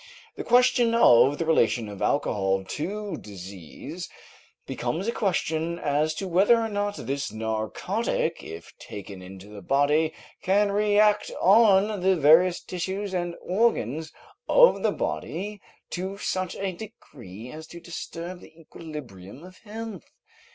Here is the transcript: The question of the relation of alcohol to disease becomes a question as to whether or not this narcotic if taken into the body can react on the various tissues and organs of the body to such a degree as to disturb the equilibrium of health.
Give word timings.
The 0.35 0.43
question 0.43 0.95
of 0.95 1.37
the 1.37 1.45
relation 1.45 1.87
of 1.87 2.01
alcohol 2.01 2.63
to 2.69 3.17
disease 3.17 4.09
becomes 4.65 5.07
a 5.07 5.11
question 5.11 5.77
as 5.77 6.15
to 6.15 6.27
whether 6.27 6.59
or 6.59 6.69
not 6.69 6.97
this 6.97 7.31
narcotic 7.31 8.43
if 8.43 8.75
taken 8.79 9.21
into 9.21 9.49
the 9.49 9.61
body 9.61 10.11
can 10.41 10.71
react 10.71 11.29
on 11.39 12.01
the 12.01 12.15
various 12.15 12.59
tissues 12.63 13.13
and 13.13 13.35
organs 13.43 14.11
of 14.49 14.81
the 14.81 14.91
body 14.91 15.61
to 15.91 16.17
such 16.17 16.55
a 16.55 16.71
degree 16.71 17.51
as 17.51 17.67
to 17.67 17.79
disturb 17.79 18.39
the 18.39 18.59
equilibrium 18.59 19.43
of 19.43 19.59
health. 19.59 20.09